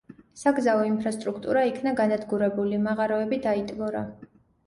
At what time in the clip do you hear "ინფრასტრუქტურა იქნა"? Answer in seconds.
0.91-1.93